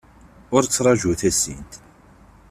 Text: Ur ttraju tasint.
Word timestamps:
Ur 0.55 0.63
ttraju 0.63 1.11
tasint. 1.21 1.71